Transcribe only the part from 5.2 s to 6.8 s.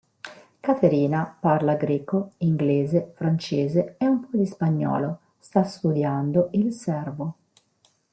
sta studiando il